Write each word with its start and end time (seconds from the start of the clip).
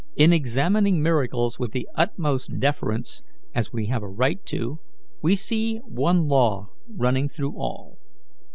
In 0.15 0.33
examining 0.33 1.03
miracles 1.03 1.59
with 1.59 1.73
the 1.73 1.87
utmost 1.93 2.59
deference, 2.59 3.21
as 3.53 3.71
we 3.71 3.85
have 3.85 4.01
a 4.01 4.09
right 4.09 4.43
to, 4.47 4.79
we 5.21 5.35
see 5.35 5.77
one 5.77 6.27
law 6.27 6.71
running 6.89 7.29
through 7.29 7.55
all. 7.55 7.99